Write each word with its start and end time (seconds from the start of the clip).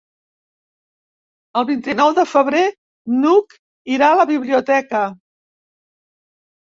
El 1.61 1.67
vint-i-nou 1.69 2.15
de 2.21 2.25
febrer 2.31 2.63
n'Hug 3.21 3.55
irà 3.99 4.09
a 4.15 4.19
la 4.21 4.27
biblioteca. 4.35 5.03